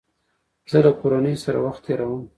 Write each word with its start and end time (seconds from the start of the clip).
زه 0.71 0.79
له 0.85 0.91
کورنۍ 1.01 1.35
سره 1.43 1.59
وخت 1.65 1.81
تېرووم. 1.85 2.23